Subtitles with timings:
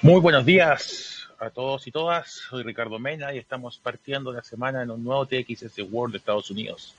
[0.00, 2.30] Muy buenos días a todos y todas.
[2.30, 6.52] Soy Ricardo Mena y estamos partiendo la semana en un nuevo TXS World de Estados
[6.52, 6.94] Unidos.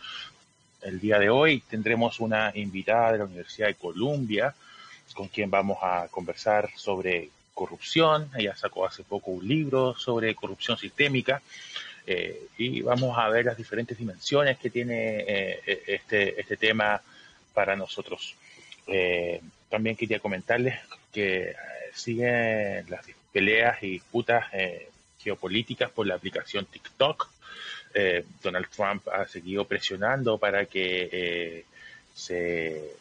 [0.82, 4.54] El día de hoy tendremos una invitada de la Universidad de Columbia
[5.14, 8.30] con quien vamos a conversar sobre corrupción.
[8.38, 11.42] Ella sacó hace poco un libro sobre corrupción sistémica
[12.06, 17.02] eh, y vamos a ver las diferentes dimensiones que tiene eh, este, este tema
[17.54, 18.36] para nosotros.
[18.88, 19.40] Eh,
[19.70, 20.78] también quería comentarles
[21.12, 21.56] que
[21.94, 24.90] siguen las peleas y disputas eh,
[25.20, 27.30] geopolíticas por la aplicación TikTok.
[27.94, 31.66] Eh, Donald Trump ha seguido presionando para que eh,
[32.14, 32.96] se,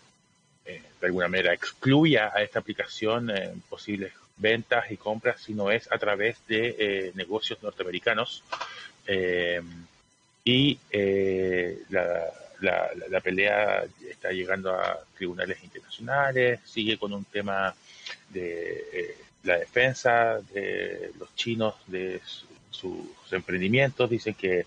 [0.64, 3.30] de alguna manera, excluya a esta aplicación
[3.68, 8.42] posibles ventas y compras si no es a través de negocios norteamericanos.
[10.44, 10.78] y
[11.90, 17.74] la, la, pelea está llegando a tribunales internacionales, sigue con un tema
[18.30, 22.20] de eh, la defensa de los chinos de
[22.70, 24.10] sus emprendimientos.
[24.10, 24.66] Dicen que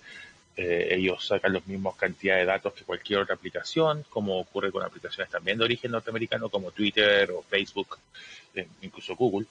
[0.56, 4.84] eh, ellos sacan los mismos cantidad de datos que cualquier otra aplicación, como ocurre con
[4.84, 7.98] aplicaciones también de origen norteamericano como Twitter o Facebook,
[8.56, 9.48] eh, incluso Google.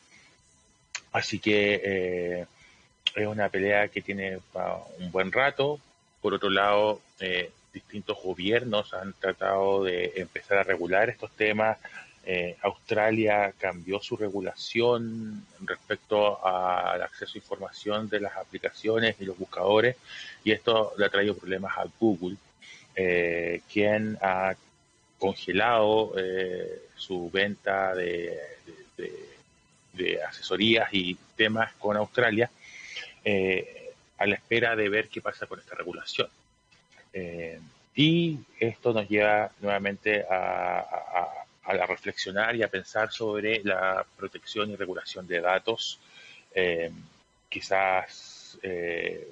[1.12, 2.46] Así que
[3.16, 4.38] es una pelea que tiene
[4.98, 5.80] un buen rato.
[6.22, 7.00] Por otro lado,
[7.72, 11.78] distintos gobiernos han tratado de empezar a regular estos temas,
[12.24, 19.38] eh, Australia cambió su regulación respecto al acceso a información de las aplicaciones y los
[19.38, 19.96] buscadores
[20.44, 22.36] y esto le ha traído problemas a Google,
[22.94, 24.54] eh, quien ha
[25.18, 28.38] congelado eh, su venta de,
[30.28, 32.50] asesorías y temas con Australia
[34.18, 36.28] a la espera de ver qué pasa con esta regulación.
[37.94, 41.40] Y esto nos lleva nuevamente a
[41.78, 45.98] a reflexionar y a pensar sobre la protección y regulación de datos.
[46.54, 46.90] Eh,
[47.48, 49.28] quizás eh,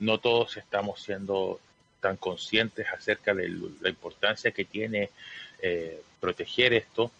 [0.00, 1.60] no todos estamos siendo
[2.00, 3.48] tan conscientes acerca de
[3.80, 5.10] la importancia que tiene
[5.60, 7.10] eh, proteger esto,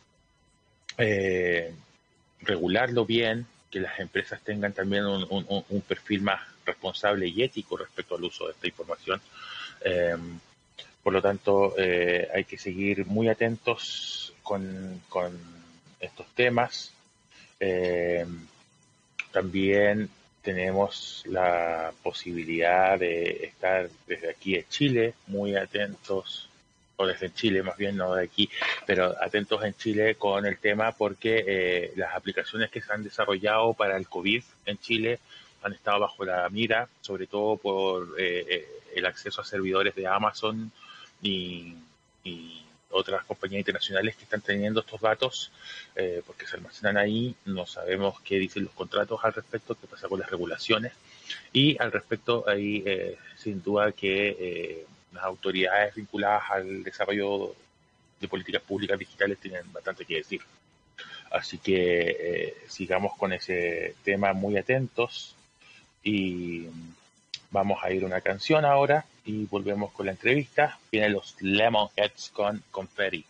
[2.41, 8.25] regularlo bien, que las empresas tengan también un, perfil más responsable y ético respecto al
[8.25, 9.21] uso de esta información.
[11.03, 15.01] Por lo tanto, hay que seguir muy atentos con,
[16.01, 16.93] estos temas.
[17.61, 18.25] Eh,
[19.33, 20.09] también
[20.43, 26.49] tenemos la posibilidad de estar desde aquí de Chile muy atentos,
[26.97, 28.49] o desde Chile más bien, no de aquí,
[28.87, 33.75] pero atentos en Chile con el tema porque eh, las aplicaciones que se han desarrollado
[33.75, 35.19] para el COVID en Chile
[35.63, 40.71] han estado bajo la mira, sobre todo por eh, el acceso a servidores de Amazon
[41.21, 41.75] y
[42.91, 45.53] otras compañías internacionales que están teniendo estos datos
[45.95, 50.09] eh, porque se almacenan ahí, no sabemos qué dicen los contratos al respecto, qué pasa
[50.09, 50.93] con las regulaciones.
[51.53, 57.55] Y al respecto ahí eh, sin duda que eh, las autoridades vinculadas al desarrollo
[58.21, 60.41] de políticas públicas digitales tienen bastante que decir.
[61.31, 65.37] Así que sigamos con ese tema muy atentos
[66.03, 66.67] y
[67.51, 70.79] vamos a ir una canción ahora y volvemos con la entrevista.
[70.91, 73.25] Vienen los Lemonheads con Confetti.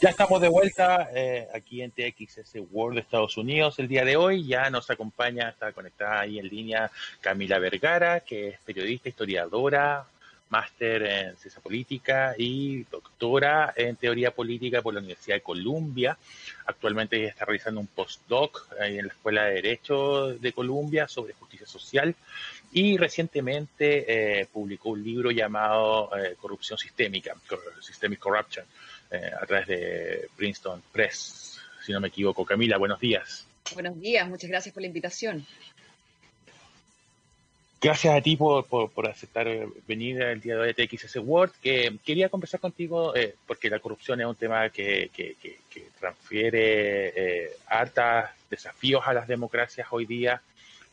[0.00, 4.16] Ya estamos de vuelta eh, aquí en TXS World de Estados Unidos el día de
[4.16, 4.46] hoy.
[4.46, 6.90] Ya nos acompaña, está conectada ahí en línea
[7.20, 10.06] Camila Vergara, que es periodista, historiadora,
[10.54, 16.16] máster en ciencia política y doctora en teoría política por la Universidad de Columbia.
[16.66, 22.14] Actualmente está realizando un postdoc en la Escuela de Derecho de Columbia sobre justicia social
[22.72, 27.34] y recientemente eh, publicó un libro llamado eh, Corrupción Sistémica,
[27.80, 28.64] Systemic Corruption,
[29.10, 32.44] eh, a través de Princeton Press, si no me equivoco.
[32.44, 33.46] Camila, buenos días.
[33.72, 35.44] Buenos días, muchas gracias por la invitación.
[37.84, 39.46] Gracias a ti por, por, aceptar
[39.86, 41.52] venir el día de hoy a TXS World.
[41.62, 43.12] Que quería conversar contigo
[43.46, 45.58] porque la corrupción es un tema que, que, que,
[46.00, 47.50] transfiere eh,
[48.50, 50.42] desafíos a las democracias hoy día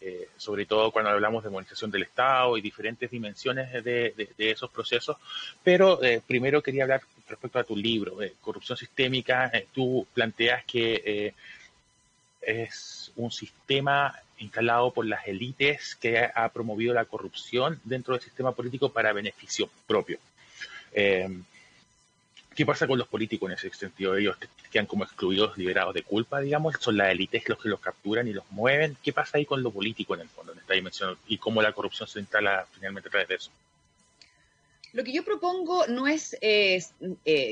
[0.03, 5.17] eh, sobre todo cuando hablamos de modernización del Estado y diferentes dimensiones de, esos procesos.
[5.63, 9.51] Pero eh, primero quería hablar respecto a tu libro, Corrupción Sistémica.
[9.53, 11.33] Eh, tú planteas que
[12.41, 14.11] es un sistema
[14.41, 19.69] instalado por las élites que ha promovido la corrupción dentro del sistema político para beneficio
[19.87, 20.19] propio.
[22.55, 24.15] ¿Qué pasa con los políticos en ese sentido?
[24.15, 24.35] Ellos
[24.71, 26.75] quedan como excluidos, liberados de culpa, digamos.
[26.79, 28.97] Son las élites los que los capturan y los mueven.
[29.01, 31.17] ¿Qué pasa ahí con lo político en el fondo, en esta dimensión?
[31.27, 33.51] ¿Y cómo la corrupción se instala finalmente a través de eso?
[34.91, 36.83] Lo que yo propongo no es eh,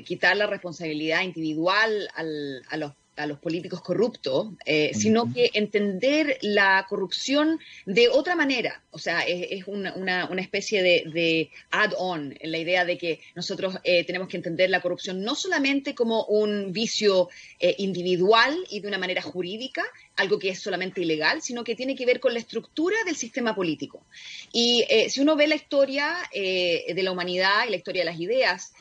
[0.06, 6.86] quitar la responsabilidad individual a, los, a los políticos corruptos, eh, sino que entender la
[6.88, 8.82] corrupción de otra manera.
[8.92, 14.30] O sea, es, una, especie de, add-on en la idea de que nosotros eh, tenemos
[14.30, 17.30] que entender la corrupción no solamente como un vicio
[17.60, 19.84] eh, individual y de una manera jurídica,
[20.16, 23.54] algo que es solamente ilegal, sino que tiene que ver con la estructura del sistema
[23.54, 24.06] político.
[24.54, 28.74] Y si uno ve la historia de la humanidad y la historia de las ideas,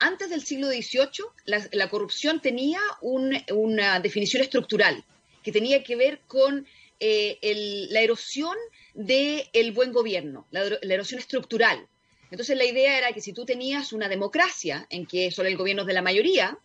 [0.00, 5.04] antes del siglo XVIII, la, corrupción tenía una definición estructural
[5.42, 6.66] que tenía que ver con
[6.98, 8.56] eh, la erosión
[8.94, 11.86] del buen gobierno, la, erosión estructural.
[12.30, 15.82] Entonces la idea era que si tú tenías una democracia en que solo el gobierno
[15.82, 16.58] es de la mayoría,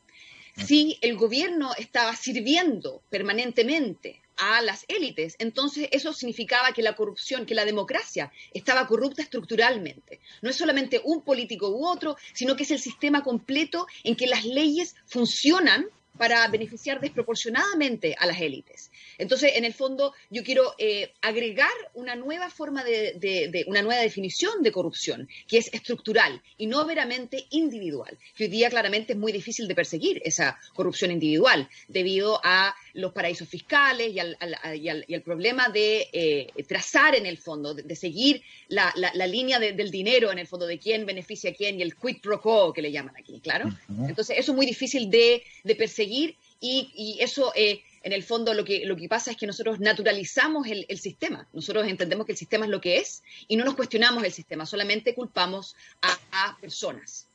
[0.58, 5.36] si el gobierno estaba sirviendo permanentemente a las élites.
[5.40, 10.20] Entonces, eso significaba que la corrupción, que la democracia estaba corrupta estructuralmente.
[10.42, 14.28] No es solamente un político u otro, sino que es el sistema completo en que
[14.28, 15.88] las leyes funcionan
[16.18, 18.92] para beneficiar desproporcionadamente a las élites.
[19.18, 24.62] Entonces, en el fondo, yo quiero eh, agregar una nueva forma de, una nueva definición
[24.62, 29.32] de corrupción, que es estructural y no meramente individual, que hoy día claramente es muy
[29.32, 36.08] difícil de perseguir esa corrupción individual, debido a los paraísos fiscales y al, problema de
[36.12, 38.94] eh, trazar en el fondo, de, seguir la,
[39.28, 42.42] línea del dinero en el fondo, de quién beneficia a quién y el quid pro
[42.42, 43.70] quo que le llaman aquí, claro.
[44.08, 45.44] Entonces, eso es muy difícil de,
[45.78, 47.54] perseguir y, eso...
[47.56, 51.48] Eh, en el fondo lo que, lo que pasa es que nosotros naturalizamos el, sistema.
[51.54, 54.68] Nosotros entendemos que el sistema es lo que es y no nos cuestionamos el sistema,
[54.68, 57.28] solamente culpamos a, personas.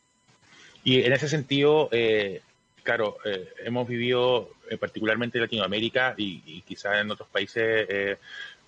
[0.85, 2.41] Y en ese sentido, eh,
[2.81, 8.19] claro, eh, hemos vivido eh, particularmente en Latinoamérica y, quizás en otros países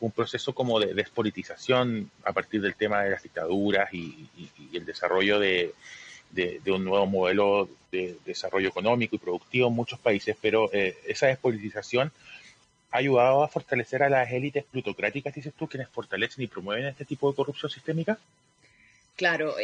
[0.00, 4.28] un proceso como de despolitización a partir del tema de las dictaduras y
[4.72, 5.74] el desarrollo de,
[6.66, 12.10] un nuevo modelo de desarrollo económico y productivo en muchos países, pero eh, esa despolitización
[12.90, 17.04] ha ayudado a fortalecer a las élites plutocráticas, dices tú, quienes fortalecen y promueven este
[17.04, 18.18] tipo de corrupción sistémica.
[19.16, 19.54] Claro,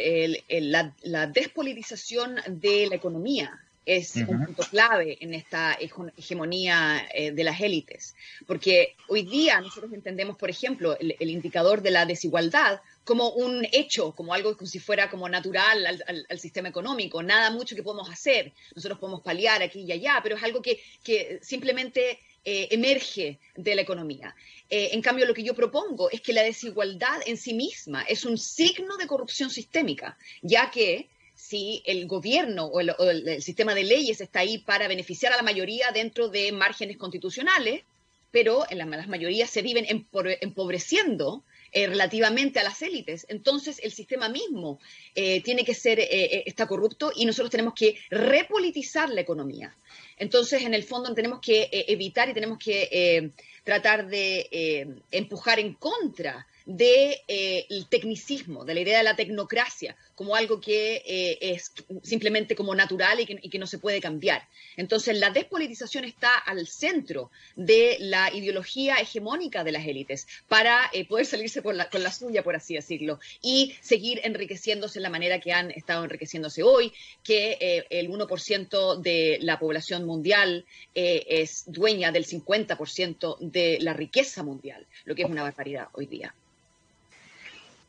[0.47, 3.59] la, despolitización de la economía
[3.89, 5.75] es un punto clave en esta
[6.15, 8.15] hegemonía eh, de las élites,
[8.45, 14.13] porque hoy día nosotros entendemos, por ejemplo, el indicador de la desigualdad como un hecho,
[14.13, 18.53] como algo como si fuera como natural al, sistema económico, nada mucho que podemos hacer.
[18.75, 23.81] Nosotros podemos paliar aquí y allá, pero es algo que, simplemente eh, emerge de la
[23.81, 24.35] economía.
[24.69, 28.23] Eh, en cambio, lo que yo propongo es que la desigualdad en sí misma es
[28.23, 31.09] un signo de corrupción sistémica, ya que
[31.49, 35.87] si el gobierno o el, sistema de leyes está ahí para beneficiar a la mayoría
[35.91, 37.81] dentro de márgenes constitucionales,
[38.29, 43.25] pero en las mayorías se viven empobreciendo eh, relativamente a las élites.
[43.29, 44.79] Entonces, el sistema mismo
[45.15, 49.75] eh, tiene que ser, eh, está corrupto y nosotros tenemos que repolitizar la economía.
[50.17, 53.31] Entonces, en el fondo, tenemos que evitar y tenemos que
[53.63, 60.35] tratar de empujar en contra del de, tecnicismo, de la idea de la tecnocracia, como
[60.35, 61.71] algo que eh, es
[62.03, 64.45] simplemente como natural y que, no se puede cambiar.
[64.75, 71.05] Entonces, la despolitización está al centro de la ideología hegemónica de las élites para eh,
[71.05, 75.53] poder salirse con la suya, por así decirlo, y seguir enriqueciéndose de la manera que
[75.53, 76.91] han estado enriqueciéndose hoy,
[77.23, 84.43] que eh, el 1% de la población mundial es dueña del 50% de la riqueza
[84.43, 86.35] mundial, lo que es una barbaridad hoy día.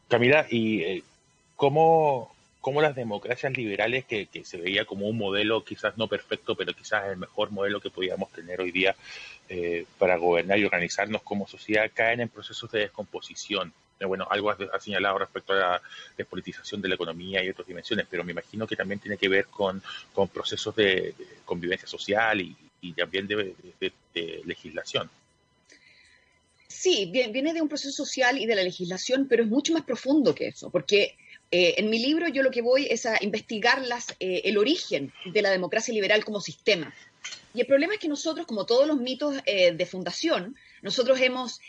[0.07, 1.03] Camila, y
[1.61, 6.73] cómo, cómo las democracias liberales, que, se veía como un modelo quizás no perfecto, pero
[6.73, 8.97] quizás el mejor modelo que podíamos tener hoy día
[9.50, 13.75] eh, para gobernar y organizarnos como sociedad, caen en procesos de descomposición.
[14.00, 15.83] Eh, bueno, algo ha señalado respecto a la
[16.17, 19.45] despolitización de la economía y otras dimensiones, pero me imagino que también tiene que ver
[19.49, 19.83] con,
[20.33, 21.14] procesos de,
[21.45, 22.57] convivencia social y,
[22.95, 23.55] también de,
[24.14, 25.11] de legislación.
[26.69, 30.35] Sí, viene de un proceso social y de la legislación, pero es mucho más profundo
[30.35, 31.17] que eso, porque
[31.52, 33.83] eh, en mi libro yo lo que voy es a investigar
[34.21, 36.95] eh, el origen de la democracia liberal como sistema.
[37.55, 41.61] Y el problema es que nosotros, como todos los mitos eh, de fundación, nosotros hemos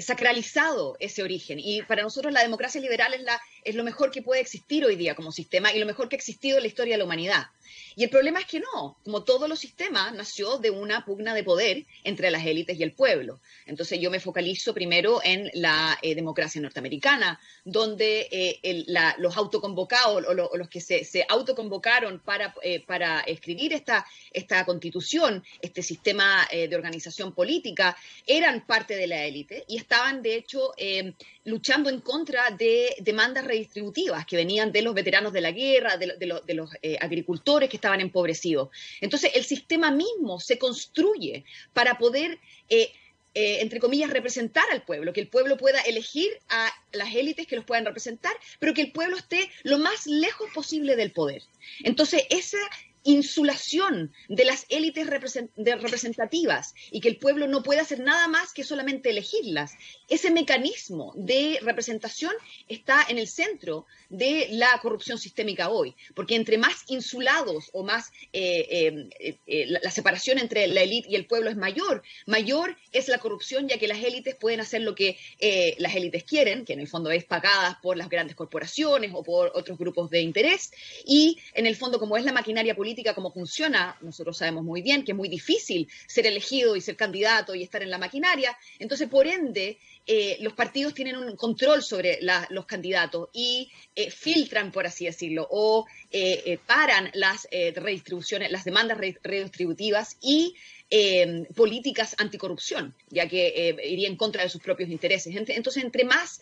[0.00, 1.60] sacralizado ese origen.
[1.60, 4.96] Y para nosotros la democracia liberal es, la, es lo mejor que puede existir hoy
[4.96, 7.46] día como sistema y lo mejor que ha existido en la historia de la humanidad.
[7.98, 11.42] Y el problema es que no, como todos los sistemas, nació de una pugna de
[11.42, 13.40] poder entre las élites y el pueblo.
[13.66, 18.84] Entonces yo me focalizo primero en la eh, democracia norteamericana, donde eh,
[19.18, 25.82] los autoconvocados o, los que se, autoconvocaron para, eh, para escribir esta, esta constitución, este
[25.82, 30.72] sistema de organización política, eran parte de la élite y estaban, de hecho,
[31.44, 36.54] luchando en contra de demandas redistributivas que venían de los veteranos de la guerra, de,
[36.54, 38.68] los agricultores que estaban empobrecidos.
[39.00, 42.38] Entonces, el sistema mismo se construye para poder
[43.40, 47.54] eh, entre comillas, representar al pueblo, que el pueblo pueda elegir a las élites que
[47.54, 51.42] los puedan representar, pero que el pueblo esté lo más lejos posible del poder.
[51.84, 52.58] Entonces, esa
[53.08, 58.64] insulación de las élites representativas y que el pueblo no puede hacer nada más que
[58.64, 59.72] solamente elegirlas.
[60.10, 62.32] Ese mecanismo de representación
[62.68, 68.10] está en el centro de la corrupción sistémica hoy, porque entre más insulados o más
[68.34, 73.08] eh, eh, eh, la, separación entre la élite y el pueblo es mayor, mayor es
[73.08, 75.16] la corrupción, ya que las élites pueden hacer lo que
[75.78, 79.50] las élites quieren, que en el fondo es pagadas por las grandes corporaciones o por
[79.54, 80.72] otros grupos de interés,
[81.06, 84.82] y en el fondo como es la maquinaria política, política como funciona, nosotros sabemos muy
[84.82, 88.56] bien que es muy difícil ser elegido y ser candidato y estar en la maquinaria.
[88.80, 92.18] Entonces, por ende, eh, los partidos tienen un control sobre
[92.50, 98.98] los candidatos y eh, filtran, por así decirlo, o eh, paran las redistribuciones, las demandas
[99.22, 100.54] redistributivas y
[101.54, 105.36] políticas anticorrupción, ya que iría en contra de sus propios intereses.
[105.36, 106.40] Entonces, entre más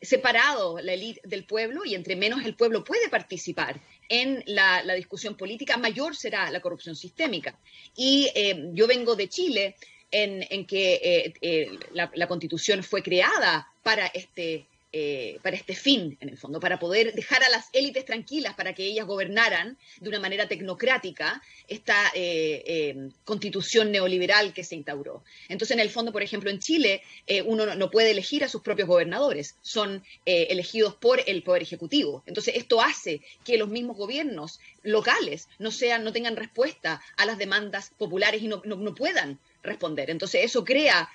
[0.00, 5.36] separado la élite del pueblo y entre menos el pueblo puede participar en la, discusión
[5.36, 7.58] política, mayor será la corrupción sistémica.
[7.96, 9.76] Y eh, yo vengo de Chile,
[10.10, 14.66] en, que eh, eh, la, constitución fue creada para este
[14.98, 18.72] eh, para este fin, en el fondo, para poder dejar a las élites tranquilas, para
[18.72, 25.22] que ellas gobernaran de una manera tecnocrática esta eh, eh, constitución neoliberal que se instauró.
[25.50, 27.02] Entonces, en el fondo, por ejemplo, en Chile,
[27.44, 32.22] uno no puede elegir a sus propios gobernadores, son elegidos por el Poder Ejecutivo.
[32.24, 37.36] Entonces, esto hace que los mismos gobiernos locales no, sean, no tengan respuesta a las
[37.36, 40.08] demandas populares y no, no puedan responder.
[40.08, 41.10] Entonces, eso crea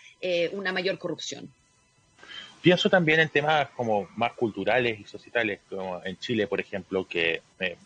[0.52, 1.52] una mayor corrupción.
[2.62, 7.42] Pienso también en temas como más culturales y societales, como en Chile, por ejemplo, que
[7.60, 7.78] eh,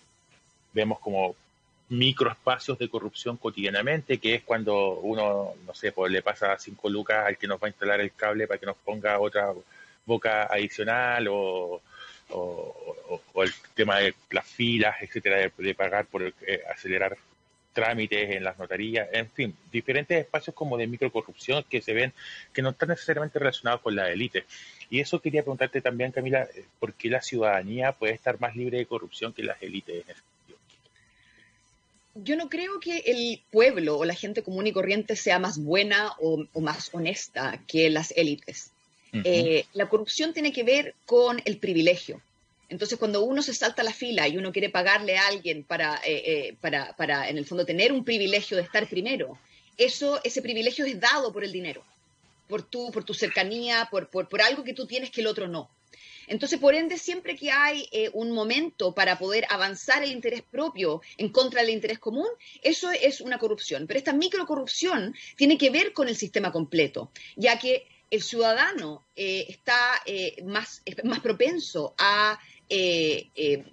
[0.74, 1.36] vemos como
[1.90, 7.26] microespacios de corrupción cotidianamente, que es cuando uno, no sé, pues le pasa cinco lucas
[7.26, 9.54] al que nos va a instalar el cable para que nos ponga otra
[10.06, 11.82] boca adicional o,
[13.36, 17.16] el tema de las filas, etcétera, de, pagar por eh, acelerar
[17.76, 22.14] trámites en las notarías, en fin, diferentes espacios como de microcorrupción que se ven
[22.54, 24.46] que no están necesariamente relacionados con la élite.
[24.90, 28.78] Y eso quería preguntarte también, Camila, eh, ¿por qué la ciudadanía puede estar más libre
[28.78, 30.60] de corrupción que las élites en ese sentido?
[32.16, 36.14] Yo no creo que el pueblo o la gente común y corriente sea más buena
[36.20, 38.72] o, más honesta que las élites.
[39.24, 42.22] Eh, la corrupción tiene que ver con el privilegio.
[42.70, 46.24] Entonces, cuando uno se salta la fila y uno quiere pagarle a alguien para, eh,
[46.26, 49.38] eh, para, para, en el fondo, tener un privilegio de estar primero,
[49.78, 51.84] eso, ese privilegio es dado por el dinero,
[52.48, 55.48] por tu, por tu cercanía, por, por, por algo que tú tienes que el otro
[55.48, 55.70] no.
[56.28, 61.02] Entonces, por ende, siempre que hay eh, un momento para poder avanzar el interés propio
[61.18, 62.28] en contra del interés común,
[62.64, 63.86] eso es una corrupción.
[63.86, 69.78] Pero esta microcorrupción tiene que ver con el sistema completo, ya que el ciudadano está
[70.44, 73.64] más, más propenso a eh, eh,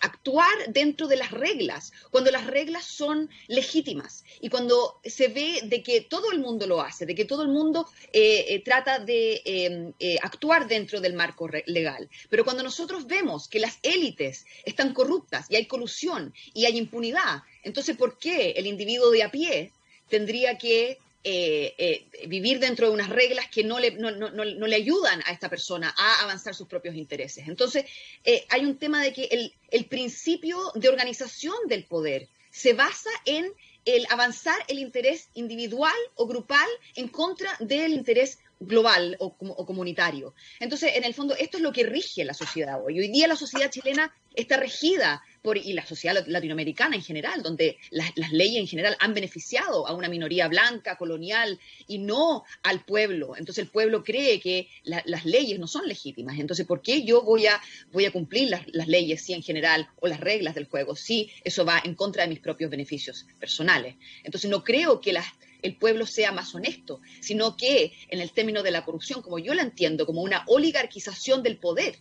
[0.00, 5.82] actuar dentro de las reglas, cuando las reglas son legítimas y cuando se ve de
[5.82, 9.92] que todo el mundo lo hace, de que todo el mundo eh, trata de em,
[10.22, 12.08] actuar dentro del marco legal.
[12.28, 17.42] Pero cuando nosotros vemos que las élites están corruptas y hay colusión y hay impunidad,
[17.62, 19.72] entonces ¿por qué el individuo de a pie
[20.08, 25.20] tendría que eh, eh, vivir dentro de unas reglas que no le, no, le, ayudan
[25.26, 27.48] a esta persona a avanzar sus propios intereses.
[27.48, 27.84] Entonces,
[28.22, 33.10] eh, hay un tema de que el, el principio de organización del poder se basa
[33.24, 33.52] en
[33.84, 40.34] el avanzar el interés individual o grupal en contra del interés global o, o, comunitario.
[40.60, 42.98] Entonces, en el fondo, esto es lo que rige la sociedad hoy.
[42.98, 47.78] Hoy día la sociedad chilena está regida por, y la sociedad latinoamericana en general, donde
[47.90, 53.36] las, leyes en general han beneficiado a una minoría blanca, colonial, y no al pueblo.
[53.36, 56.38] Entonces el pueblo cree que las leyes no son legítimas.
[56.38, 57.60] Entonces, ¿por qué yo voy a,
[57.92, 61.64] voy a cumplir las, leyes, sí, en general, o las reglas del juego, si eso
[61.64, 63.96] va en contra de mis propios beneficios personales?
[64.24, 65.26] Entonces, no creo que las
[65.62, 69.54] el pueblo sea más honesto, sino que en el término de la corrupción, como yo
[69.54, 71.96] la entiendo, como una oligarquización del poder,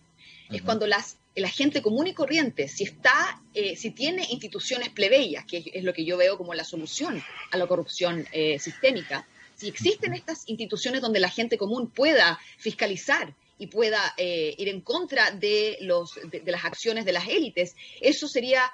[0.52, 5.46] es cuando las, la gente común y corriente, si está, eh, si tiene instituciones plebeyas,
[5.46, 9.68] que es, lo que yo veo como la solución a la corrupción eh, sistémica, si
[9.68, 15.32] existen estas instituciones donde la gente común pueda fiscalizar y pueda eh, ir en contra
[15.32, 18.70] de, los, de, las acciones de las élites, eso sería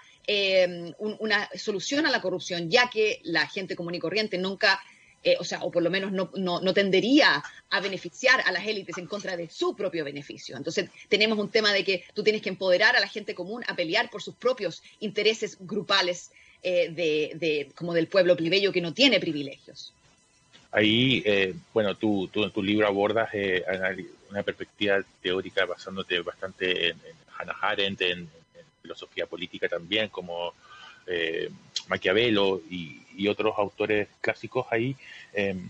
[0.99, 4.81] una solución a la corrupción, ya que la gente común y corriente nunca
[5.23, 8.97] eh, o sea, o por lo menos no, no, tendería a beneficiar a las élites
[8.97, 10.57] en contra de su propio beneficio.
[10.57, 13.75] Entonces, tenemos un tema de que tú tienes que empoderar a la gente común a
[13.75, 16.31] pelear por sus propios intereses grupales
[16.63, 19.93] eh, de, como del pueblo plebeyo que no tiene privilegios.
[20.71, 23.29] Ahí, eh, bueno, tú, tú, en tu libro abordas
[24.31, 26.97] una perspectiva teórica basándote bastante en,
[27.37, 28.27] Hannah Arendt, en,
[28.91, 30.53] filosofía política también, como
[31.87, 34.95] Maquiavelo y, y otros autores clásicos ahí.
[35.33, 35.69] Em,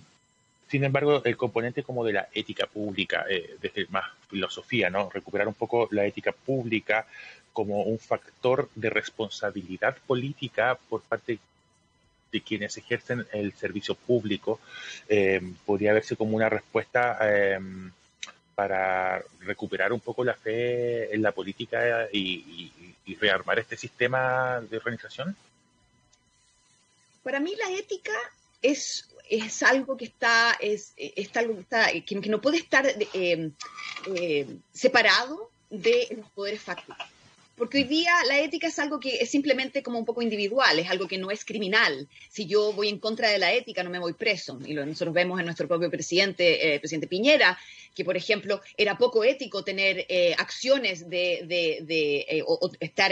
[0.69, 5.09] sin embargo, el componente como de la ética pública, eh, desde más filosofía, ¿no?
[5.09, 7.05] Recuperar un poco la ética pública
[7.51, 11.39] como un factor de responsabilidad política por parte
[12.31, 14.61] de quienes ejercen el servicio público,
[15.09, 17.91] em, podría verse como una respuesta em,
[18.55, 22.71] para recuperar un poco la fe en la política y
[23.19, 25.35] rearmar este sistema de organización.
[27.23, 28.13] Para mí la ética
[28.61, 30.93] es, es algo que está, es,
[31.35, 33.51] algo que, está, que, no puede estar eh,
[34.15, 36.97] eh, separado de los poderes fácticos.
[37.55, 40.89] Porque hoy día la ética es algo que es simplemente como un poco individual, es
[40.89, 42.07] algo que no es criminal.
[42.29, 44.59] Si yo voy en contra de la ética, no me voy preso.
[44.65, 47.57] Y lo, nosotros vemos en nuestro propio presidente, eh, presidente Piñera,
[47.93, 51.43] que por ejemplo era poco ético tener eh, acciones de,
[51.81, 53.11] de, eh, o, estar,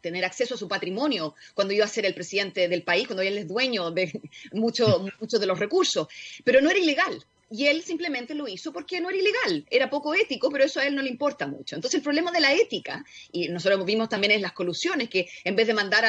[0.00, 3.38] tener acceso a su patrimonio cuando iba a ser el presidente del país, cuando él
[3.38, 4.20] es dueño de
[4.52, 6.08] muchos mucho de los recursos.
[6.44, 10.14] Pero no era ilegal y él simplemente lo hizo porque no era ilegal, era poco
[10.14, 11.76] ético, pero eso a él no le importa mucho.
[11.76, 15.56] Entonces el problema de la ética, y nosotros vimos también en las colusiones, que en
[15.56, 16.04] vez de mandar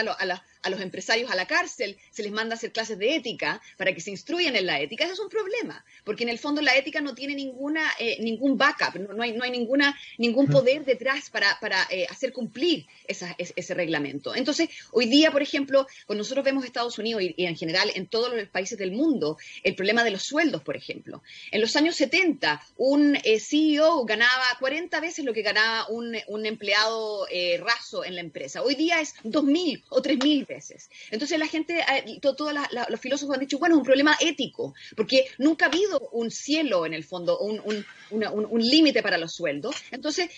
[0.62, 3.94] a, los empresarios a la cárcel, se les manda a hacer clases de ética para
[3.94, 6.76] que se instruyan en la ética, eso es un problema, porque en el fondo la
[6.76, 11.30] ética no tiene ninguna, eh, ningún backup, no, hay, no hay ninguna, ningún poder detrás
[11.30, 14.36] para, para eh, hacer cumplir ese, reglamento.
[14.36, 18.34] Entonces, hoy día, por ejemplo, cuando nosotros vemos Estados Unidos y en general en todos
[18.34, 21.22] los países del mundo, el problema de los sueldos, por ejemplo.
[21.52, 27.28] En los años 70, un eh, CEO ganaba 40 veces lo que ganaba un, empleado
[27.30, 28.62] eh, raso en la empresa.
[28.62, 30.90] Hoy día es 2.000 o 3.000 veces.
[31.12, 32.54] Entonces la gente, eh, todos
[32.90, 36.86] los filósofos han dicho, bueno, es un problema ético, porque nunca ha habido un cielo
[36.86, 37.62] en el fondo, un,
[38.12, 39.76] un límite para los sueldos.
[39.92, 40.30] Entonces,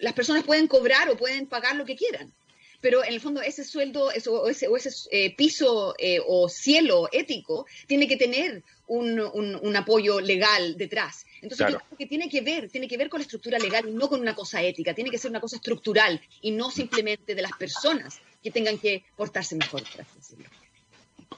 [0.00, 2.32] las personas pueden cobrar o pueden pagar lo que quieran
[2.80, 5.94] pero en el fondo ese sueldo o ese, ese piso
[6.26, 11.26] o cielo ético tiene que tener un, apoyo legal detrás.
[11.42, 13.92] Entonces, yo creo que tiene que ver, tiene que ver con la estructura legal y
[13.92, 17.42] no con una cosa ética, tiene que ser una cosa estructural y no simplemente de
[17.42, 19.82] las personas que tengan que portarse mejor,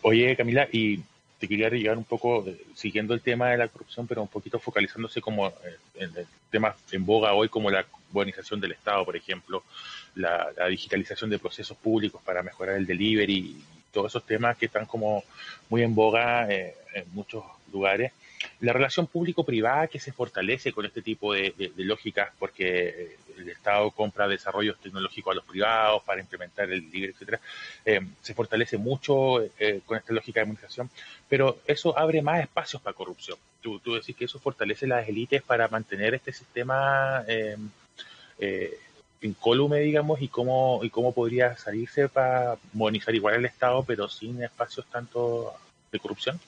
[0.02, 1.00] Oye, Camila, y
[1.38, 4.58] te quería llegar un poco, eh, siguiendo el tema de la corrupción, pero un poquito
[4.58, 5.52] focalizándose como eh,
[5.94, 6.12] en
[6.50, 9.64] temas en boga hoy, como la modernización del Estado, por ejemplo,
[10.16, 13.56] la, la digitalización de procesos públicos para mejorar el delivery
[13.90, 15.24] todos esos temas que están como
[15.70, 17.42] muy en boga eh, en muchos
[17.72, 18.12] lugares.
[18.60, 23.90] La relación público-privada que se fortalece con este tipo de, lógicas, porque eh, el Estado
[23.90, 27.40] compra desarrollos tecnológicos a los privados para implementar el libre, etcétera,
[27.84, 29.42] eh, se fortalece mucho
[29.86, 30.90] con esta lógica de administración,
[31.28, 33.38] pero eso abre más espacios para corrupción.
[33.60, 37.24] Tú, tú decís que eso fortalece las élites para mantener este sistema
[38.38, 38.78] eh,
[39.20, 44.42] incólume, digamos, y cómo, y cómo podría salirse para modernizar igual el Estado, pero sin
[44.42, 45.52] espacios tanto
[45.90, 46.40] de corrupción?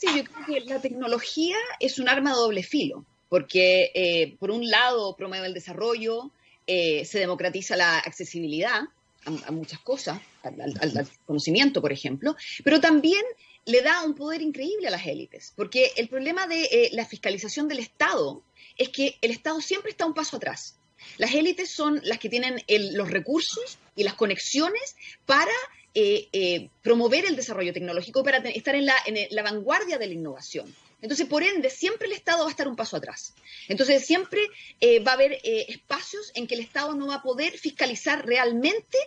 [0.00, 4.50] Sí, yo creo que la tecnología es un arma de doble filo, porque eh, por
[4.50, 6.30] un lado promueve el desarrollo,
[6.66, 8.84] eh, se democratiza la accesibilidad
[9.26, 12.34] a, muchas cosas, al, conocimiento, por ejemplo,
[12.64, 13.22] pero también
[13.66, 17.68] le da un poder increíble a las élites, porque el problema de eh, la fiscalización
[17.68, 18.42] del Estado
[18.78, 20.78] es que el Estado siempre está un paso atrás.
[21.18, 22.62] Las élites son las que tienen
[22.94, 25.52] los recursos y las conexiones para
[25.94, 30.74] eh, eh, promover el desarrollo tecnológico, para estar en la, vanguardia de la innovación.
[31.02, 33.32] Entonces, por ende, siempre el Estado va a estar un paso atrás.
[33.68, 34.40] Entonces, siempre
[34.80, 38.98] eh, va a haber espacios en que el Estado no va a poder fiscalizar realmente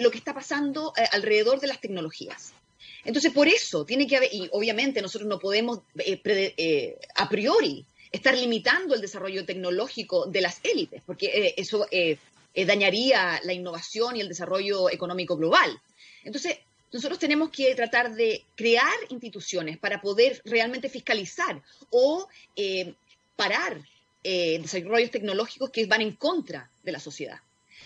[0.00, 2.52] lo que está pasando alrededor de las tecnologías.
[3.04, 5.80] Entonces, por eso tiene que haber, y obviamente nosotros no podemos
[7.14, 12.18] a priori estar limitando el desarrollo tecnológico de las élites, porque eh, eso eh,
[12.54, 15.80] eh, dañaría la innovación y el desarrollo económico global.
[16.28, 16.58] Entonces,
[16.92, 22.28] nosotros tenemos que tratar de crear instituciones para poder realmente fiscalizar o
[23.34, 23.82] parar
[24.22, 27.40] desarrollos tecnológicos que van en contra de la sociedad.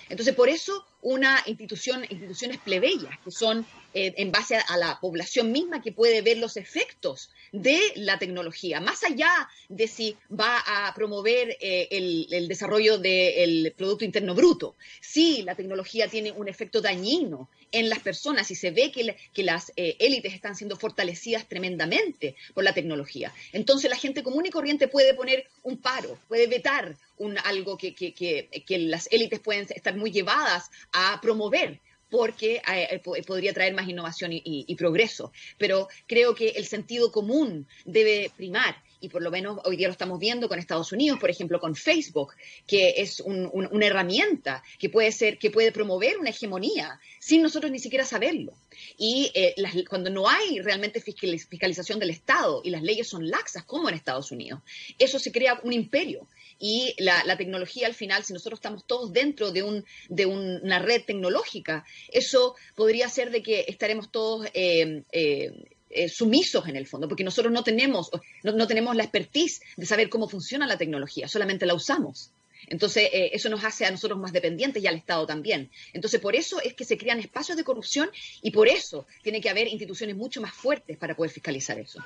[0.09, 5.52] Entonces, por eso una institución, instituciones plebeyas, que son eh, en base a, la población
[5.52, 9.30] misma que puede ver los efectos de la tecnología, más allá
[9.68, 14.76] de si va a promover eh, el, desarrollo del Producto Interno Bruto.
[15.02, 19.42] Si la tecnología tiene un efecto dañino en las personas y se ve que, que
[19.42, 24.50] las eh, élites están siendo fortalecidas tremendamente por la tecnología, entonces la gente común y
[24.50, 29.66] corriente puede poner un paro, puede vetar un, algo que, que, que las élites pueden
[29.70, 31.81] estar muy llevadas a promover
[32.12, 35.33] porque eh, eh, podría traer más innovación y, progreso.
[35.57, 39.92] Pero creo que el sentido común debe primar y por lo menos hoy día lo
[39.92, 42.34] estamos viendo con Estados Unidos, por ejemplo, con Facebook,
[42.66, 47.80] que es una herramienta que puede ser, que puede promover una hegemonía sin nosotros ni
[47.80, 48.52] siquiera saberlo.
[48.96, 49.54] Y eh,
[49.88, 54.30] cuando no hay realmente fiscalización del Estado y las leyes son laxas, como en Estados
[54.30, 54.62] Unidos,
[54.98, 56.28] eso se crea un imperio
[56.64, 61.02] y la, tecnología al final, si nosotros estamos todos dentro de, un, de una red
[61.04, 65.52] tecnológica, eso podría ser de que estaremos todos eh, eh,
[65.92, 68.11] eh, sumisos en el fondo, porque nosotros no tenemos,
[68.42, 72.31] no, tenemos la expertise de saber cómo funciona la tecnología, solamente la usamos.
[72.68, 75.68] Entonces, eso nos hace a nosotros más dependientes y al Estado también.
[75.92, 78.09] Entonces, por eso es que se crean espacios de corrupción
[78.40, 82.00] y por eso tiene que haber instituciones mucho más fuertes para poder fiscalizar eso.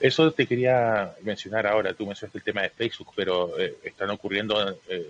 [0.00, 1.94] Eso te quería mencionar ahora.
[1.94, 5.06] Tú mencionaste el tema de Facebook, pero eh, están ocurriendo eh,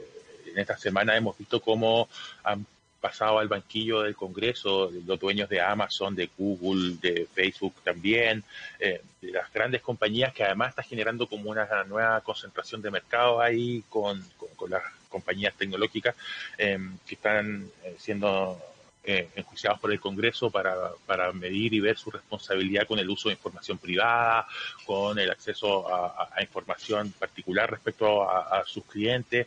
[0.53, 1.17] en esta semana.
[1.17, 2.09] Hemos visto cómo
[2.43, 2.67] han
[3.05, 8.43] pasado al banquillo del Congreso los dueños de Amazon, de Google, de Facebook también,
[8.81, 13.43] eh, de las grandes compañías que además está generando como una nueva concentración de mercado
[13.43, 14.25] ahí con,
[14.57, 16.15] con las compañías tecnológicas
[16.57, 18.59] que están siendo
[19.07, 23.29] eh, enjuiciados por el Congreso para, para, medir y ver su responsabilidad con el uso
[23.29, 24.47] de información privada,
[24.87, 29.47] con el acceso a, información particular respecto a, sus clientes,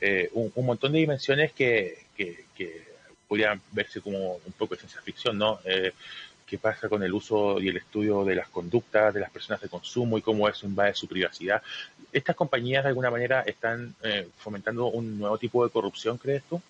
[0.00, 2.04] eh, un, montón de dimensiones que,
[3.26, 5.60] podrían verse como un poco de ciencia ficción, ¿no?
[5.64, 5.92] Eh,
[6.46, 9.68] qué pasa con el uso y el estudio de las conductas de las personas de
[9.68, 11.60] consumo y cómo eso invade su privacidad.
[12.12, 16.62] ¿Estas compañías de alguna manera están eh, fomentando un nuevo tipo de corrupción, crees tú?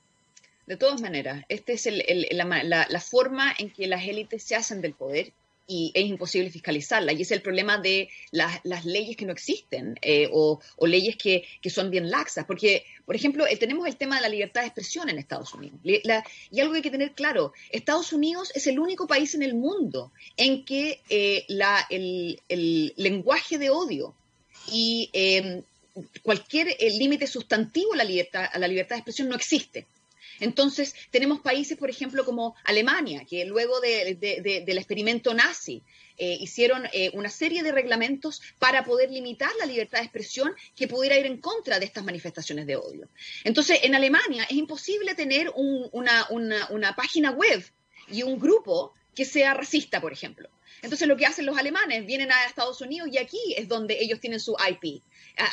[0.66, 1.88] De todas maneras, esta es
[2.32, 5.32] la, forma en que las élites se hacen del poder
[5.66, 7.12] y es imposible fiscalizarla.
[7.12, 11.90] Y es el problema de las, leyes que no existen eh, o, leyes que, son
[11.90, 12.44] bien laxas.
[12.46, 15.78] Porque, por ejemplo, eh, tenemos el tema de la libertad de expresión en Estados Unidos.
[15.82, 19.54] y algo que hay que tener claro, Estados Unidos es el único país en el
[19.54, 21.44] mundo en que eh,
[21.90, 24.14] el, lenguaje de odio
[24.70, 25.10] y
[26.22, 29.86] cualquier límite sustantivo a la, libertad, a la libertad de expresión no existe.
[30.40, 35.82] Entonces, tenemos países, por ejemplo, como Alemania, que luego del experimento nazi
[36.18, 40.88] eh, hicieron eh, una serie de reglamentos para poder limitar la libertad de expresión que
[40.88, 43.08] pudiera ir en contra de estas manifestaciones de odio.
[43.44, 47.64] Entonces, en Alemania es imposible tener una, una página web
[48.08, 50.48] y un grupo que sea racista, por ejemplo.
[50.82, 54.20] Entonces lo que hacen los alemanes, vienen a Estados Unidos y aquí es donde ellos
[54.20, 55.02] tienen su IP.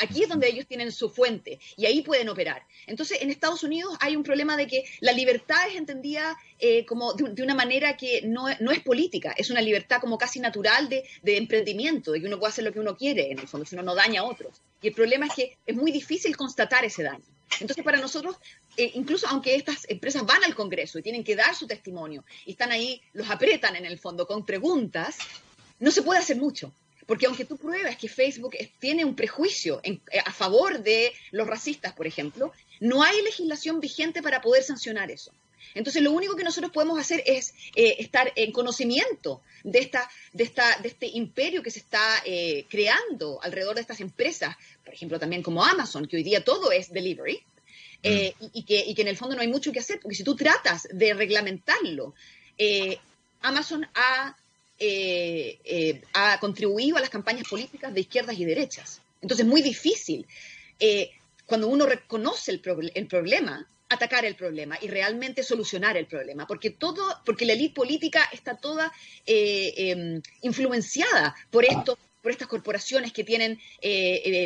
[0.01, 2.65] Aquí es donde ellos tienen su fuente y ahí pueden operar.
[2.87, 7.13] Entonces, en Estados Unidos hay un problema de que la libertad es entendida eh, como
[7.13, 12.13] de, una manera que no, es política, es una libertad como casi natural de, emprendimiento,
[12.13, 13.95] de que uno puede hacer lo que uno quiere, en el fondo, si uno no
[13.95, 14.61] daña a otros.
[14.81, 17.25] Y el problema es que es muy difícil constatar ese daño.
[17.59, 18.35] Entonces, para nosotros,
[18.77, 22.51] eh, incluso aunque estas empresas van al Congreso y tienen que dar su testimonio y
[22.51, 25.17] están ahí, los apretan en el fondo con preguntas,
[25.79, 26.73] no se puede hacer mucho.
[27.05, 31.93] Porque aunque tú pruebas que Facebook tiene un prejuicio eh, a favor de los racistas,
[31.93, 35.31] por ejemplo, no hay legislación vigente para poder sancionar eso.
[35.73, 40.43] Entonces, lo único que nosotros podemos hacer es eh, estar en conocimiento de, esta, de,
[40.43, 45.19] esta, de este imperio que se está eh, creando alrededor de estas empresas, por ejemplo,
[45.19, 47.41] también como Amazon, que hoy día todo es delivery,
[48.03, 48.45] mm.
[48.53, 50.35] y, que, y, que, en el fondo no hay mucho que hacer, porque si tú
[50.35, 52.13] tratas de reglamentarlo,
[53.41, 54.37] Amazon ha
[54.85, 59.01] eh, eh, ha contribuido a las campañas políticas de izquierdas y derechas.
[59.21, 60.25] Entonces es muy difícil,
[60.77, 61.11] eh,
[61.45, 67.03] cuando uno reconoce el, problema, atacar el problema y realmente solucionar el problema, porque todo,
[67.25, 68.91] porque la élite política está toda
[69.25, 73.59] em, influenciada por esto por estas corporaciones que tienen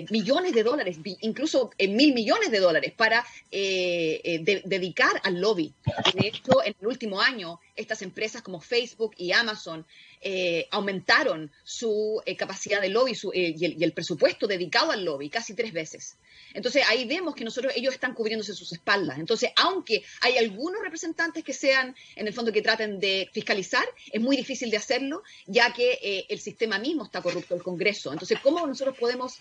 [0.10, 5.76] millones de dólares, incluso mil millones de dólares, para dedicar al lobby.
[6.16, 9.86] De hecho, en el último año, estas empresas como Facebook y Amazon
[10.20, 15.54] eh, aumentaron su eh, capacidad de lobby eh, y, el, presupuesto dedicado al lobby casi
[15.54, 16.18] tres veces.
[16.54, 19.20] Entonces ahí vemos que nosotros ellos están cubriéndose sus espaldas.
[19.20, 24.20] Entonces, aunque hay algunos representantes que sean, en el fondo, que traten de fiscalizar, es
[24.20, 28.12] muy difícil de hacerlo, ya que el sistema mismo está corrupto, el Congreso.
[28.12, 29.40] Entonces, ¿cómo nosotros podemos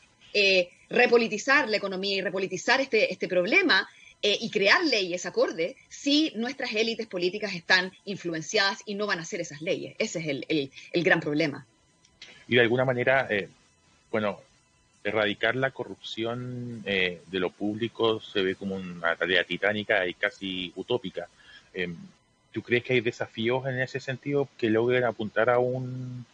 [0.91, 3.89] repolitizar la economía y repolitizar este, este problema
[4.23, 9.23] eh, y crear leyes acorde si nuestras élites políticas están influenciadas y no van a
[9.23, 9.95] hacer esas leyes.
[9.99, 11.67] Ese es el, gran problema.
[12.49, 13.49] Y de alguna manera, eh,
[14.11, 14.41] bueno,
[15.05, 20.73] erradicar la corrupción eh, de lo público se ve como una tarea titánica y casi
[20.77, 21.29] utópica.
[21.75, 21.95] Em,
[22.53, 26.25] ¿Tú crees que hay desafíos en ese sentido que logren apuntar a un,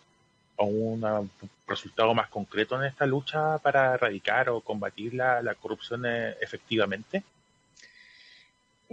[0.57, 1.31] a un
[1.67, 6.07] resultado más concreto en esta lucha para erradicar o combatir la, la corrupción
[6.41, 7.25] efectivamente?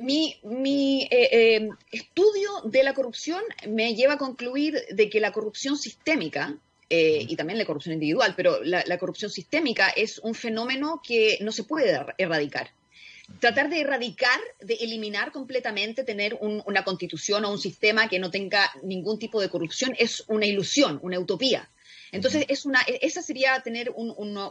[0.01, 5.31] Mi, mi eh, eh, estudio de la corrupción me lleva a concluir de que la
[5.31, 6.57] corrupción sistémica,
[6.89, 11.51] eh, y también la corrupción individual, pero la, corrupción sistémica es un fenómeno que no
[11.51, 12.71] se puede erradicar.
[13.39, 18.71] Tratar de erradicar, de eliminar completamente, tener una constitución o un sistema que no tenga
[18.81, 21.69] ningún tipo de corrupción es una ilusión, una utopía.
[22.11, 24.49] Entonces, es una, e, esa sería tener una,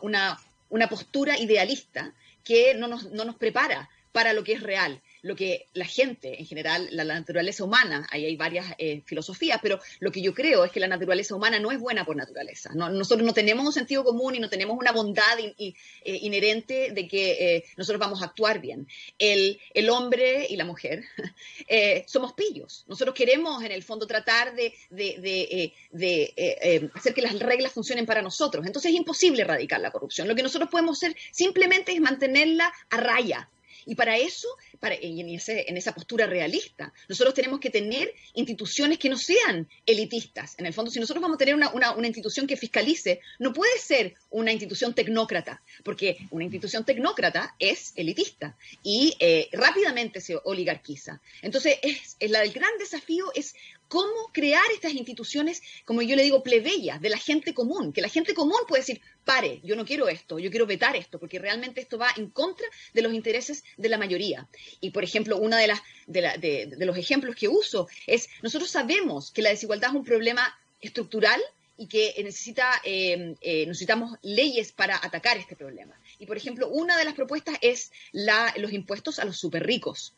[0.70, 5.36] una, postura idealista que no nos, no nos prepara para lo que es real lo
[5.36, 10.12] que la gente en general, la, naturaleza humana, ahí hay varias eh, filosofías, pero lo
[10.12, 12.70] que yo creo es que la naturaleza humana no es buena por naturaleza.
[12.74, 17.56] nosotros no tenemos un sentido común y no tenemos una bondad eh, inherente de que
[17.56, 18.86] eh, nosotros vamos a actuar bien.
[19.18, 21.04] El, el hombre y la mujer
[22.06, 22.84] somos pillos.
[22.86, 28.22] Nosotros queremos, en el fondo, tratar de, de, de hacer que las reglas funcionen para
[28.22, 28.66] nosotros.
[28.66, 30.28] Entonces es imposible erradicar la corrupción.
[30.28, 33.48] Lo que nosotros podemos hacer simplemente es mantenerla a raya
[33.88, 34.48] y para eso,
[34.78, 40.56] para, en, en esa postura realista, nosotros tenemos que tener instituciones que no sean elitistas.
[40.58, 43.78] En el fondo, si nosotros vamos a tener una, una, institución que fiscalice, no puede
[43.78, 51.22] ser una institución tecnócrata, porque una institución tecnócrata es elitista y eh, rápidamente se oligarquiza.
[51.40, 53.54] Entonces, es, el gran desafío es
[53.88, 58.08] cómo crear estas instituciones, como yo le digo, plebeyas, de la gente común, que la
[58.08, 61.80] gente común puede decir, pare, yo no quiero esto, yo quiero vetar esto, porque realmente
[61.80, 64.48] esto va en contra de los intereses de la mayoría.
[64.80, 69.42] Y, por ejemplo, uno de, las, de, los ejemplos que uso es, nosotros sabemos que
[69.42, 71.40] la desigualdad es un problema estructural
[71.76, 75.98] y que necesita, eh, eh, necesitamos leyes para atacar este problema.
[76.18, 80.14] Y, por ejemplo, una de las propuestas es la, los impuestos a los súper ricos.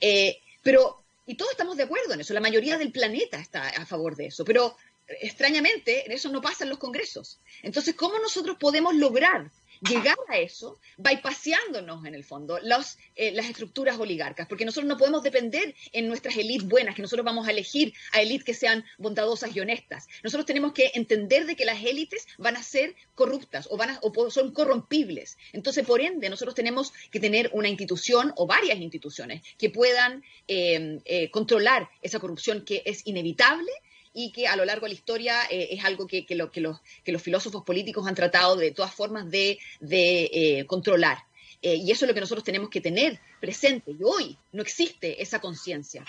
[0.00, 3.86] Eh, pero y todos estamos de acuerdo en eso, la mayoría del planeta está a
[3.86, 4.76] favor de eso, pero
[5.20, 7.40] extrañamente eso no pasa en los congresos.
[7.62, 13.48] Entonces, ¿cómo nosotros podemos lograr llegar a eso bypaseándonos en el fondo los, eh, las
[13.48, 17.50] estructuras oligarcas, porque nosotros no podemos depender en nuestras élites buenas, que nosotros vamos a
[17.50, 20.06] elegir a élites que sean bondadosas y honestas.
[20.22, 24.30] Nosotros tenemos que entender de que las élites van a ser corruptas o, van o
[24.30, 25.38] son corrompibles.
[25.52, 31.00] Entonces, por ende, nosotros tenemos que tener una institución o varias instituciones que puedan eh,
[31.04, 33.70] eh, controlar esa corrupción que es inevitable
[34.12, 36.80] y que a lo largo de la historia eh, es algo que, lo, que, los,
[37.04, 41.18] que, los, filósofos políticos han tratado de todas formas de, eh, controlar.
[41.62, 43.92] Eh, y eso es lo que nosotros tenemos que tener presente.
[43.92, 46.04] Y hoy no existe esa conciencia.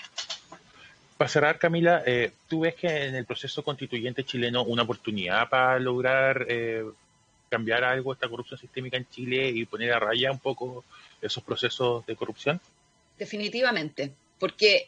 [1.16, 2.02] Para cerrar, Camila,
[2.48, 6.46] ¿tú ves que en el proceso constituyente chileno una oportunidad para lograr
[7.52, 10.84] cambiar algo esta corrupción sistémica en Chile y poner a raya un poco
[11.20, 12.58] esos procesos de corrupción?
[13.18, 14.86] Definitivamente, porque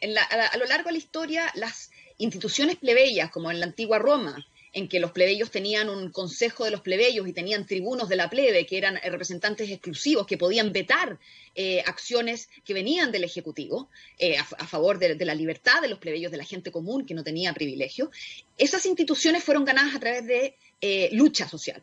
[0.51, 4.89] a, lo largo de la historia las instituciones plebeyas, como en la antigua Roma, en
[4.89, 8.65] que los plebeyos tenían un consejo de los plebeyos y tenían tribunos de la plebe,
[8.65, 11.17] que eran representantes exclusivos, que podían vetar
[11.55, 16.29] eh, acciones que venían del Ejecutivo eh, a, favor de, la libertad de los plebeyos,
[16.29, 18.11] de la gente común que no tenía privilegio.
[18.57, 21.81] Esas instituciones fueron ganadas a través de eh, lucha social.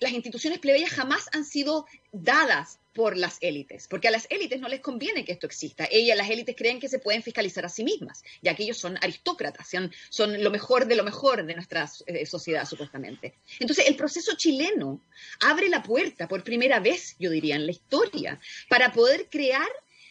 [0.00, 4.68] las instituciones plebeyas jamás han sido dadas por las élites, porque a las élites no
[4.68, 5.86] les conviene que esto exista.
[5.90, 8.96] Ellas, las élites, creen que se pueden fiscalizar a sí mismas, ya que ellos son
[9.02, 13.34] aristócratas, son, son lo mejor de lo mejor de nuestra eh, sociedad, supuestamente.
[13.60, 15.02] Entonces, el proceso chileno
[15.40, 19.68] abre la puerta por primera vez, yo diría, en la historia, para poder crear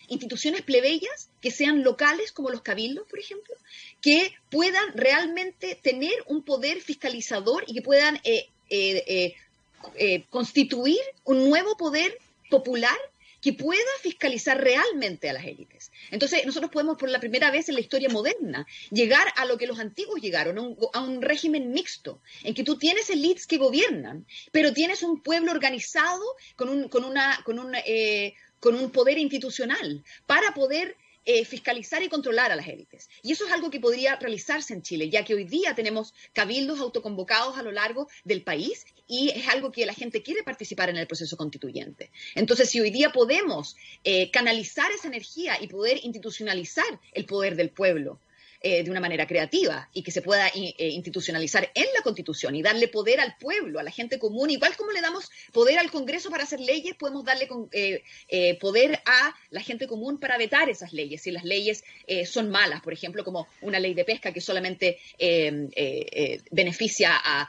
[0.07, 3.55] instituciones plebeyas que sean locales, como los cabildos, por ejemplo,
[3.99, 11.75] que puedan realmente tener un poder fiscalizador y que puedan eh, eh, constituir un nuevo
[11.77, 12.15] poder
[12.49, 12.97] popular
[13.45, 15.91] que pueda fiscalizar realmente a las élites.
[16.09, 19.67] Entonces, nosotros podemos, por la primera vez en la historia moderna, llegar a lo que
[19.67, 20.57] los antiguos llegaron,
[20.93, 25.51] a un, régimen mixto, en que tú tienes élites que gobiernan, pero tienes un pueblo
[25.51, 26.23] organizado
[26.55, 32.03] con un, con una, con un, eh, con un poder institucional para poder eh, fiscalizar
[32.03, 33.09] y controlar a las élites.
[33.23, 36.79] Y eso es algo que podría realizarse en Chile, ya que hoy día tenemos cabildos
[36.79, 40.97] autoconvocados a lo largo del país y es algo que la gente quiere participar en
[40.97, 42.11] el proceso constituyente.
[42.33, 47.69] Entonces, si hoy día podemos eh, canalizar esa energía y poder institucionalizar el poder del
[47.69, 48.19] pueblo,
[48.67, 52.63] eh, de una manera creativa y que se pueda eh, institucionalizar en la Constitución y
[52.63, 56.31] darle poder al pueblo, a la gente común, igual como le damos poder al Congreso
[56.31, 57.47] para hacer leyes, podemos darle
[58.59, 61.83] poder a la gente común para vetar esas leyes, si las leyes
[62.25, 64.97] son malas, por ejemplo, como una ley de pesca que solamente
[66.49, 67.47] beneficia a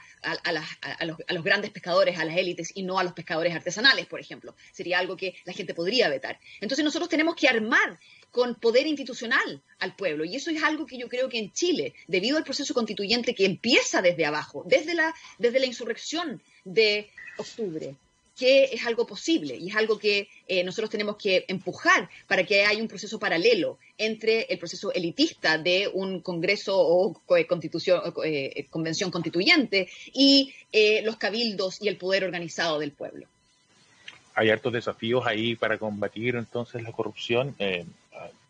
[1.33, 4.55] los grandes pescadores, a las élites y no a los pescadores artesanales, por ejemplo.
[4.73, 6.39] Sería algo que la gente podría vetar.
[6.61, 7.99] Entonces nosotros tenemos que armar
[8.31, 10.25] con poder institucional al pueblo.
[10.25, 13.47] Y eso es algo que yo creo que en Chile, debido al proceso constituyente que
[13.47, 17.09] empieza desde abajo, desde la, desde la insurrección de
[17.39, 17.95] octubre,
[18.37, 22.65] que es algo posible y es algo que eh, nosotros tenemos que empujar para que
[22.65, 29.11] haya un proceso paralelo entre el proceso elitista de un congreso o constitución, eh, convención
[29.11, 33.27] constituyente y eh, los cabildos y el poder organizado del pueblo.
[34.37, 37.57] Hay hartos desafíos ahí para combatir entonces la corrupción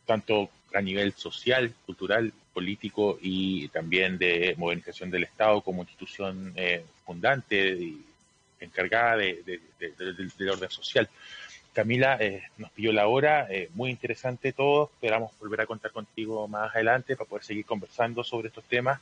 [0.07, 6.85] tanto a nivel social, cultural, político y también de modernización del Estado como institución eh,
[7.05, 8.05] fundante y
[8.61, 11.09] encargada de, del orden social.
[11.75, 16.49] Camila, eh, nos pilló la hora, eh, muy interesante todo, esperamos volver a contar contigo
[16.49, 19.01] más adelante para poder seguir conversando sobre estos temas.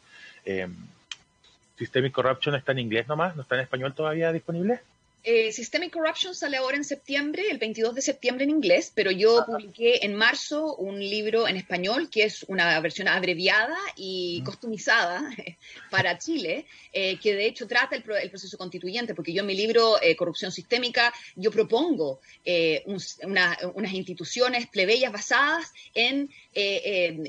[1.78, 4.80] Systemic Corruption está en inglés nomás, no está en español todavía disponible.
[5.26, 9.42] Eh, Systemic Corruption sale ahora en septiembre, el 22 de septiembre en inglés, pero yo
[9.46, 15.22] publiqué en marzo un libro en español que es una versión abreviada y customizada
[15.90, 19.96] para Chile, eh, que de hecho trata el, proceso constituyente, porque yo en mi libro
[20.02, 22.20] eh, Corrupción Sistémica, yo propongo
[22.84, 26.28] unas instituciones plebeyas basadas en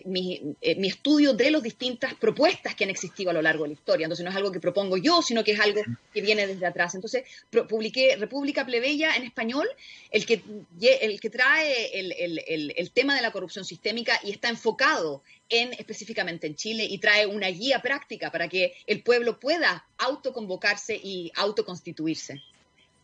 [0.05, 3.73] mi, mi, estudio de las distintas propuestas que han existido a lo largo de la
[3.75, 4.05] historia.
[4.05, 5.81] Entonces no es algo que propongo yo, sino que es algo
[6.13, 6.93] que viene desde atrás.
[6.95, 7.84] Entonces, publiqué
[8.17, 9.67] República Plebeya en español,
[10.11, 10.41] el que,
[10.79, 16.55] el que trae el, tema de la corrupción sistémica y está enfocado en específicamente en
[16.55, 22.41] Chile y trae una guía práctica para que el pueblo pueda autoconvocarse y autoconstituirse.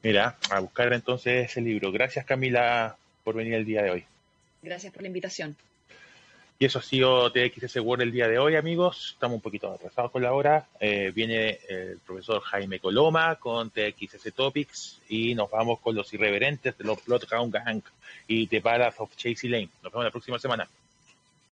[0.04, 1.92] Mira, a buscar entonces ese libro.
[1.92, 4.06] Gracias Camila por venir el día de hoy.
[4.62, 5.56] Gracias por la invitación.
[6.62, 9.14] Y eso ha sido TXS World el día de hoy, amigos.
[9.14, 10.68] Estamos un poquito atrasados con la hora.
[10.80, 16.78] Eh, viene el profesor Jaime Coloma con TXS Topics y nos vamos con los irreverentes
[16.78, 17.82] de los Bloodhound Gang
[18.28, 19.70] y The Ballad of Chasey Lane.
[19.82, 20.70] Nos vemos la próxima semana.